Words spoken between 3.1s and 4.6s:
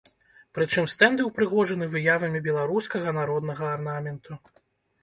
народнага арнаменту.